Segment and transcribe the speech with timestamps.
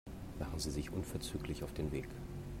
[0.39, 2.07] Machen Sie sich unverzüglich auf den Weg.